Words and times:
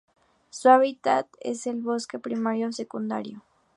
Su 0.49 0.69
hábitat 0.69 1.27
es 1.41 1.67
el 1.67 1.83
bosques, 1.83 2.19
primario 2.19 2.69
o 2.69 2.71
secundario. 2.71 3.43